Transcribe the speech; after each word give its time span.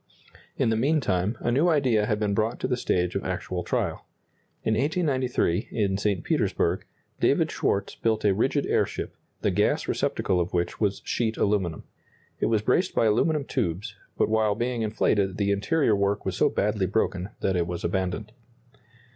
In 0.57 0.71
the 0.71 0.75
meantime, 0.75 1.37
a 1.41 1.51
new 1.51 1.69
idea 1.69 2.07
had 2.07 2.19
been 2.19 2.33
brought 2.33 2.59
to 2.61 2.67
the 2.67 2.75
stage 2.75 3.13
of 3.13 3.23
actual 3.23 3.63
trial. 3.63 4.03
In 4.63 4.73
1893, 4.73 5.67
in 5.69 5.95
St. 5.95 6.23
Petersburg, 6.23 6.85
David 7.19 7.51
Schwartz 7.51 7.93
built 7.93 8.25
a 8.25 8.33
rigid 8.33 8.65
airship, 8.65 9.15
the 9.41 9.51
gas 9.51 9.87
receptacle 9.87 10.39
of 10.41 10.53
which 10.55 10.81
was 10.81 11.03
sheet 11.05 11.37
aluminum. 11.37 11.83
It 12.39 12.47
was 12.47 12.63
braced 12.63 12.95
by 12.95 13.05
aluminum 13.05 13.45
tubes, 13.45 13.93
but 14.17 14.27
while 14.27 14.55
being 14.55 14.81
inflated 14.81 15.37
the 15.37 15.51
interior 15.51 15.95
work 15.95 16.25
was 16.25 16.35
so 16.35 16.49
badly 16.49 16.87
broken 16.87 17.29
that 17.41 17.55
it 17.55 17.67
was 17.67 17.83
abandoned. 17.83 18.31